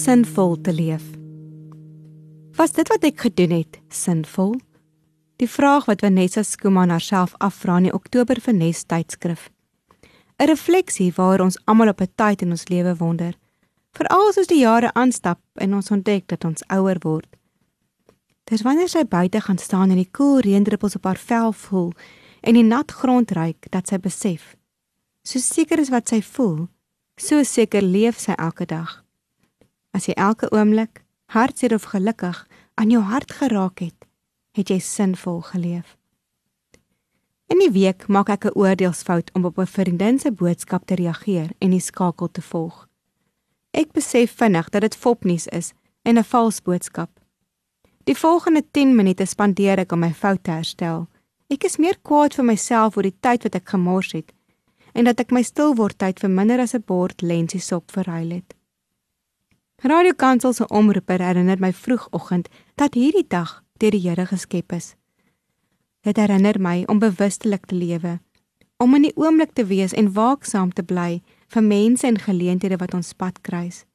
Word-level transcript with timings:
Sinvol 0.00 0.60
te 0.60 0.72
leef. 0.72 1.02
Was 2.56 2.72
dit 2.72 2.88
wat 2.88 3.04
ek 3.04 3.20
gedoen 3.26 3.52
het 3.52 3.78
sinvol? 3.92 4.54
Die 5.40 5.48
vraag 5.48 5.88
wat 5.90 6.00
Vanessa 6.04 6.42
Skuman 6.44 6.92
haarself 6.92 7.34
afvra 7.38 7.76
in 7.80 7.88
die 7.88 7.94
Oktober 7.96 8.40
Nes 8.52 8.84
tydskrif. 8.84 9.50
'n 10.38 10.46
Refleksie 10.48 11.12
waar 11.16 11.40
ons 11.40 11.58
almal 11.64 11.88
op 11.88 12.00
'n 12.00 12.12
tyd 12.14 12.42
in 12.42 12.50
ons 12.50 12.68
lewe 12.68 12.96
wonder, 12.96 13.34
veral 13.92 14.28
as 14.28 14.46
die 14.46 14.60
jare 14.60 14.92
aanstap 14.94 15.40
en 15.54 15.74
ons 15.74 15.90
ontdek 15.90 16.28
dat 16.28 16.44
ons 16.44 16.64
ouer 16.68 16.96
word. 17.00 17.36
Dis 18.44 18.62
wanneer 18.62 18.88
sy 18.88 19.04
buite 19.04 19.40
gaan 19.40 19.58
staan 19.58 19.90
en 19.90 19.96
die 19.96 20.10
koel 20.10 20.38
reendruppels 20.38 20.96
op 20.96 21.04
haar 21.04 21.18
vel 21.18 21.52
voel 21.52 21.92
en 22.40 22.54
die 22.54 22.64
nat 22.64 22.90
grond 22.90 23.30
ruik 23.30 23.66
dat 23.70 23.88
sy 23.88 23.98
besef. 23.98 24.56
So 25.22 25.38
seker 25.38 25.78
is 25.78 25.90
wat 25.90 26.08
sy 26.08 26.22
voel, 26.22 26.68
so 27.16 27.42
seker 27.42 27.82
leef 27.82 28.18
sy 28.18 28.32
elke 28.32 28.66
dag. 28.66 29.04
As 29.90 30.06
jy 30.06 30.14
elke 30.14 30.50
oomblik, 30.52 31.04
hartseer 31.26 31.74
of 31.74 31.90
gelukkig, 31.90 32.46
aan 32.74 32.90
jou 32.90 33.02
hart 33.02 33.32
geraak 33.32 33.78
het, 33.78 34.06
het 34.56 34.70
jy 34.70 34.78
sinvol 34.78 35.40
geleef. 35.40 35.96
In 37.50 37.58
die 37.58 37.72
week 37.74 38.06
maak 38.06 38.28
ek 38.30 38.44
'n 38.44 38.54
oordeelsfout 38.54 39.30
om 39.34 39.44
op 39.44 39.58
'n 39.58 39.66
vriendin 39.66 40.18
se 40.18 40.30
boodskap 40.30 40.86
te 40.86 40.94
reageer 40.94 41.50
en 41.58 41.70
die 41.70 41.80
skakel 41.80 42.30
te 42.30 42.42
volg. 42.42 42.88
Ek 43.70 43.92
besef 43.92 44.32
vinnig 44.36 44.68
dat 44.68 44.80
dit 44.80 44.96
fopnuus 44.96 45.46
is 45.46 45.72
en 46.02 46.18
'n 46.18 46.24
vals 46.24 46.62
boodskap. 46.62 47.10
Die 48.04 48.16
volgende 48.16 48.62
10 48.70 48.94
minute 48.94 49.24
spandeer 49.24 49.78
ek 49.78 49.92
om 49.92 49.98
my 49.98 50.12
fout 50.12 50.44
te 50.44 50.50
herstel. 50.50 51.08
Ek 51.48 51.64
is 51.64 51.76
meer 51.76 51.98
kwaad 52.02 52.34
vir 52.34 52.44
myself 52.44 52.96
oor 52.96 53.02
die 53.02 53.20
tyd 53.20 53.42
wat 53.42 53.54
ek 53.54 53.68
gemors 53.68 54.12
het 54.12 54.32
en 54.92 55.04
dat 55.04 55.20
ek 55.20 55.30
my 55.30 55.42
stilword 55.42 55.98
tyd 55.98 56.20
vir 56.20 56.30
minder 56.30 56.60
as 56.60 56.74
'n 56.74 56.82
bord 56.86 57.22
lensiesop 57.22 57.90
verruil 57.90 58.30
het. 58.30 58.54
Radio 59.82 60.12
Kansel 60.12 60.52
se 60.52 60.66
omroeper 60.68 61.22
herinner 61.24 61.56
my 61.58 61.72
vroegoggend 61.72 62.48
dat 62.74 62.94
hierdie 62.94 63.24
dag 63.28 63.62
deur 63.80 63.90
die 63.90 64.02
Here 64.04 64.26
geskep 64.26 64.72
is. 64.76 64.94
Dit 66.04 66.16
herinner 66.20 66.60
my 66.60 66.82
om 66.86 66.98
bewustelik 67.00 67.64
te 67.66 67.74
lewe, 67.74 68.18
om 68.76 68.94
in 68.94 69.06
die 69.08 69.14
oomblik 69.16 69.54
te 69.56 69.64
wees 69.64 69.94
en 69.96 70.12
waaksaam 70.12 70.74
te 70.76 70.84
bly 70.84 71.22
vir 71.48 71.64
mense 71.64 72.06
en 72.06 72.20
geleenthede 72.20 72.76
wat 72.76 72.92
ons 72.94 73.14
pad 73.16 73.40
kruis. 73.40 73.86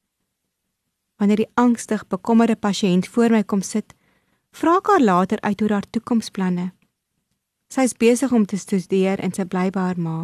Wanneer 1.21 1.43
die 1.43 1.51
angstig 1.53 2.07
bekommerde 2.09 2.55
pasiënt 2.55 3.05
voor 3.07 3.29
my 3.29 3.43
kom 3.43 3.61
sit, 3.61 3.93
vra 4.57 4.79
ek 4.81 4.89
haar 4.89 5.05
later 5.05 5.41
uit 5.41 5.61
oor 5.61 5.75
haar 5.77 5.89
toekomsplanne. 5.89 6.71
Sy 7.69 7.85
is 7.85 7.93
besig 7.93 8.33
om 8.33 8.47
te 8.49 8.57
studeer 8.57 9.21
en 9.21 9.37
sy 9.37 9.45
bly 9.45 9.69
by 9.69 9.85
haar 9.85 10.01
ma. 10.01 10.17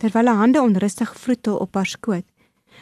Terwyl 0.00 0.32
haar 0.32 0.40
hande 0.40 0.64
onrustig 0.64 1.12
vroetel 1.12 1.60
op 1.60 1.76
haar 1.76 1.92
skoot, 1.92 2.24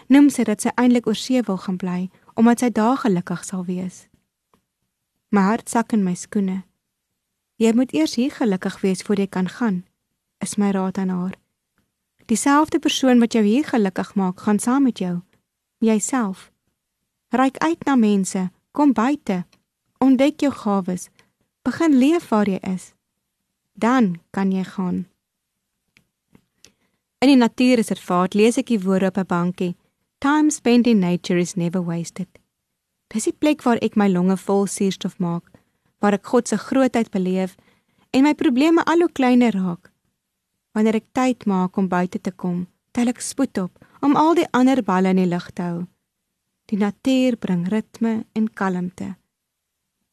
noem 0.06 0.30
sy 0.30 0.44
dat 0.44 0.60
sy 0.60 0.70
eintlik 0.74 1.06
oor 1.06 1.18
see 1.18 1.42
wil 1.42 1.58
gaan 1.58 1.76
bly 1.76 2.10
omdat 2.34 2.60
sy 2.60 2.70
daar 2.74 2.98
gelukkig 2.98 3.44
sal 3.44 3.64
wees. 3.64 4.08
My 5.30 5.40
hart 5.40 5.68
sak 5.70 5.92
in 5.92 6.02
my 6.02 6.14
skoene. 6.14 6.64
Jy 7.62 7.70
moet 7.74 7.92
eers 7.94 8.16
hier 8.18 8.32
gelukkig 8.34 8.80
wees 8.82 9.02
voor 9.02 9.22
jy 9.22 9.26
kan 9.26 9.48
gaan, 9.48 9.84
is 10.42 10.56
my 10.58 10.72
raad 10.74 10.98
aan 10.98 11.12
haar. 11.14 11.36
Dieselfde 12.26 12.78
persoon 12.78 13.22
wat 13.22 13.32
jou 13.32 13.44
hier 13.44 13.64
gelukkig 13.64 14.14
maak, 14.14 14.40
gaan 14.40 14.58
saam 14.58 14.82
met 14.82 14.98
jou, 14.98 15.20
jouself. 15.78 16.50
Ryk 17.30 17.58
uit 17.58 17.84
na 17.84 17.94
mense, 17.94 18.50
kom 18.72 18.92
buite, 18.92 19.44
ontdek 19.98 20.40
jou 20.40 20.52
gawes, 20.52 21.08
begin 21.62 21.98
leef 21.98 22.28
waar 22.28 22.48
jy 22.50 22.58
is. 22.62 22.92
Dan 23.72 24.14
kan 24.30 24.52
jy 24.52 24.64
gaan. 24.64 25.06
In 27.18 27.30
die 27.32 27.40
natuurreservaat 27.40 28.34
lees 28.34 28.58
ek 28.60 28.68
die 28.68 28.80
woorde 28.80 29.08
op 29.08 29.18
'n 29.18 29.26
bankie. 29.26 29.76
Time 30.24 30.50
spent 30.50 30.86
in 30.86 31.00
nature 31.00 31.36
is 31.38 31.54
never 31.54 31.82
wasted. 31.82 32.28
Dis 33.12 33.26
die 33.28 33.34
plek 33.36 33.60
waar 33.60 33.76
ek 33.84 33.98
my 34.00 34.06
longe 34.08 34.38
vol 34.40 34.62
suurstof 34.64 35.18
maak, 35.20 35.50
waar 36.00 36.16
ek 36.16 36.30
God 36.32 36.48
se 36.48 36.56
grootheid 36.56 37.10
beleef 37.12 37.58
en 38.16 38.24
my 38.24 38.32
probleme 38.32 38.80
al 38.88 39.04
hoe 39.04 39.10
kleiner 39.12 39.52
raak. 39.52 39.90
Wanneer 40.72 40.96
ek 41.02 41.10
tyd 41.12 41.44
maak 41.44 41.76
om 41.76 41.90
buite 41.92 42.22
te 42.24 42.32
kom, 42.32 42.62
tel 42.96 43.12
ek 43.12 43.20
spoed 43.20 43.60
op 43.66 43.84
om 44.00 44.16
al 44.16 44.32
die 44.38 44.46
ander 44.56 44.80
balle 44.86 45.12
in 45.12 45.20
die 45.20 45.28
lug 45.28 45.50
te 45.52 45.66
hou. 45.66 45.84
Die 46.72 46.80
natuur 46.80 47.36
bring 47.44 47.68
ritme 47.68 48.14
en 48.32 48.48
kalmte. 48.48 49.10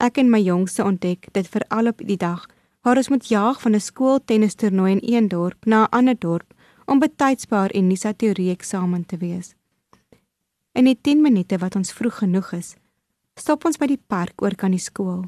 Ek 0.04 0.20
en 0.20 0.28
my 0.28 0.44
jongste 0.44 0.84
ontdek 0.92 1.32
dit 1.32 1.48
veral 1.56 1.94
op 1.94 2.04
die 2.04 2.20
dag 2.20 2.44
waar 2.84 3.00
ons 3.00 3.14
moet 3.16 3.32
jaag 3.32 3.64
van 3.64 3.80
'n 3.80 3.88
skooltennistoernooi 3.88 4.92
in 4.92 5.02
een 5.08 5.32
dorp 5.32 5.64
na 5.66 5.88
'n 5.88 5.92
ander 5.96 6.20
dorp 6.20 6.52
om 6.86 7.00
betydsbaar 7.00 7.72
en 7.72 7.88
Nisa 7.88 8.12
teorie 8.12 8.52
eksamen 8.52 9.08
te 9.08 9.16
wees. 9.16 9.56
In 10.72 10.88
die 10.88 10.96
10 11.02 11.22
minute 11.22 11.58
wat 11.60 11.76
ons 11.76 11.92
vroeg 11.92 12.22
genoeg 12.24 12.52
is, 12.56 12.76
stop 13.36 13.66
ons 13.68 13.80
by 13.80 13.90
die 13.92 14.00
park 14.00 14.42
oor 14.42 14.56
kan 14.56 14.72
die 14.72 14.80
skool. 14.80 15.26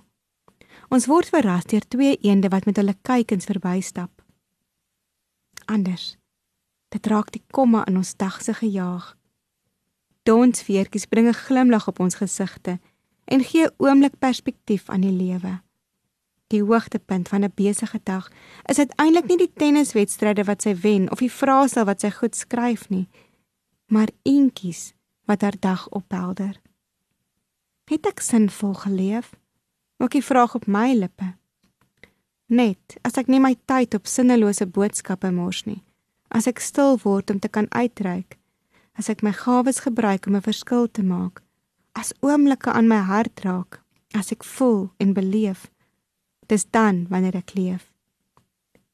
Ons 0.93 1.09
word 1.11 1.27
verras 1.33 1.67
deur 1.67 1.83
twee 1.91 2.15
eende 2.23 2.51
wat 2.53 2.67
met 2.69 2.79
hulle 2.79 2.95
kuikens 3.03 3.49
verbystap. 3.49 4.23
Anders. 5.65 6.15
Dit 6.95 7.07
raak 7.11 7.33
die 7.35 7.43
komme 7.51 7.83
in 7.89 7.99
ons 7.99 8.13
dag 8.15 8.39
se 8.41 8.55
gejaag. 8.55 9.13
Donsveertjies 10.23 11.09
bring 11.11 11.27
'n 11.27 11.33
glimlag 11.33 11.87
op 11.87 11.99
ons 11.99 12.15
gesigte 12.15 12.79
en 13.25 13.43
gee 13.43 13.67
oomblik 13.77 14.19
perspektief 14.19 14.89
aan 14.89 15.01
die 15.01 15.11
lewe. 15.11 15.61
Die 16.47 16.63
hoogtepunt 16.63 17.27
van 17.27 17.43
'n 17.43 17.51
besige 17.55 17.99
dag 18.03 18.31
is 18.65 18.79
uiteindelik 18.79 19.27
nie 19.27 19.37
die 19.37 19.53
tenniswedstryde 19.53 20.43
wat 20.43 20.61
sy 20.61 20.75
wen 20.75 21.11
of 21.11 21.19
die 21.19 21.31
vraestel 21.31 21.85
wat 21.85 22.01
sy 22.01 22.11
goed 22.11 22.35
skryf 22.35 22.89
nie, 22.89 23.09
maar 23.87 24.07
eentjies 24.21 24.93
wat 25.25 25.41
haar 25.41 25.59
dag 25.59 25.87
ophelder. 25.89 26.59
Het 27.89 28.05
ek 28.09 28.19
sinvol 28.23 28.73
geleef? 28.73 29.33
Ook 29.97 30.15
die 30.15 30.23
vraag 30.23 30.55
op 30.55 30.65
my 30.67 30.93
lippe. 30.97 31.35
Net 32.47 32.97
as 33.07 33.17
ek 33.19 33.29
nie 33.31 33.39
my 33.39 33.53
tyd 33.69 33.95
op 33.95 34.07
sinnelose 34.09 34.65
boodskappe 34.65 35.31
mors 35.31 35.63
nie, 35.65 35.81
as 36.29 36.47
ek 36.49 36.59
stil 36.59 36.97
word 37.03 37.31
om 37.31 37.39
te 37.39 37.49
kan 37.49 37.69
uitreik, 37.71 38.37
as 38.99 39.09
ek 39.09 39.23
my 39.23 39.31
gawes 39.31 39.83
gebruik 39.85 40.27
om 40.27 40.35
'n 40.35 40.47
verskil 40.49 40.87
te 40.87 41.03
maak, 41.03 41.41
as 41.93 42.13
oomblikke 42.21 42.71
aan 42.71 42.87
my 42.87 43.01
hart 43.05 43.39
raak, 43.45 43.81
as 44.13 44.31
ek 44.31 44.43
voel 44.43 44.91
en 44.99 45.13
beleef, 45.13 45.71
dis 46.47 46.65
dan 46.65 47.05
wanneer 47.09 47.35
ek 47.35 47.55
leef. 47.55 47.91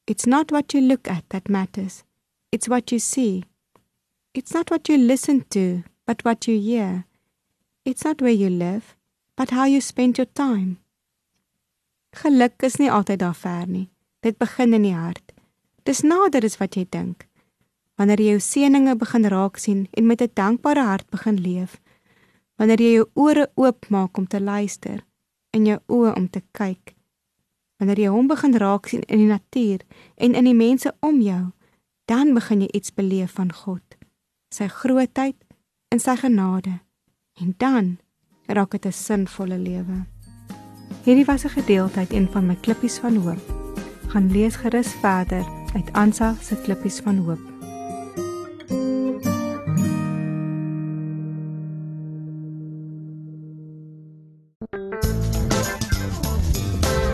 It's 0.06 0.26
not 0.26 0.50
what 0.50 0.72
you 0.72 0.82
look 0.82 1.08
at 1.08 1.24
that 1.28 1.48
matters. 1.48 2.04
It's 2.52 2.68
what 2.68 2.90
you 2.90 2.98
see. 2.98 3.44
It's 4.34 4.52
not 4.52 4.70
what 4.70 4.88
you 4.88 4.98
listen 4.98 5.44
to, 5.50 5.82
but 6.10 6.24
what 6.24 6.48
you 6.48 6.58
hear. 6.58 7.04
It's 7.84 8.04
not 8.04 8.20
where 8.20 8.32
you 8.32 8.50
live, 8.50 8.96
but 9.36 9.50
how 9.50 9.64
you 9.64 9.80
spend 9.80 10.18
your 10.18 10.26
time. 10.34 10.78
Geluk 12.16 12.64
is 12.66 12.78
nie 12.80 12.90
altyd 12.90 13.20
daar 13.20 13.36
ver 13.38 13.68
nie. 13.68 13.90
Dit 14.20 14.38
begin 14.38 14.74
in 14.74 14.82
die 14.82 14.94
hart. 14.94 15.30
Dis 15.86 16.02
nader 16.02 16.42
as 16.42 16.58
wat 16.58 16.74
jy 16.74 16.82
dink. 16.90 17.28
Wanneer 17.94 18.18
jy 18.18 18.32
jou 18.32 18.40
seëninge 18.42 18.96
begin 18.98 19.28
raak 19.30 19.60
sien 19.62 19.84
en 19.94 20.06
met 20.06 20.22
'n 20.22 20.34
dankbare 20.34 20.82
hart 20.82 21.06
begin 21.10 21.38
leef. 21.38 21.78
Wanneer 22.58 22.82
jy 22.82 22.92
jou 22.92 23.06
ore 23.14 23.46
oopmaak 23.54 24.18
om 24.18 24.26
te 24.26 24.40
luister 24.40 25.04
en 25.54 25.66
jou 25.66 25.78
oë 25.86 26.16
om 26.16 26.26
te 26.28 26.42
kyk. 26.50 26.96
Wanneer 27.78 27.98
jy 27.98 28.10
hom 28.10 28.26
begin 28.26 28.56
raak 28.58 28.88
sien 28.88 29.02
in 29.06 29.18
die 29.18 29.30
natuur 29.30 29.86
en 30.16 30.34
in 30.34 30.44
die 30.44 30.58
mense 30.58 30.90
om 31.00 31.20
jou, 31.20 31.52
dan 32.04 32.34
begin 32.34 32.60
jy 32.60 32.68
iets 32.72 32.94
beleef 32.94 33.32
van 33.32 33.52
God. 33.52 33.96
Sy 34.50 34.66
grootheid 34.66 35.36
in 35.90 35.98
sy 35.98 36.14
genade. 36.16 36.78
En 37.42 37.54
dan 37.58 37.98
raak 38.46 38.70
dit 38.70 38.86
'n 38.86 38.92
sinvolle 38.92 39.58
lewe. 39.58 40.06
Hierdie 41.04 41.24
was 41.24 41.44
'n 41.44 41.48
gedeelte 41.58 41.98
uit 41.98 42.12
een 42.12 42.28
van 42.30 42.46
my 42.46 42.54
klippies 42.54 42.98
van 42.98 43.16
hoop. 43.16 43.42
Gaan 44.06 44.30
lees 44.30 44.56
gerus 44.56 44.92
verder 44.92 45.44
uit 45.74 45.92
Ansa 45.92 46.34
se 46.40 46.56
klippies 46.56 47.00
van 47.00 47.16
hoop. 47.16 47.49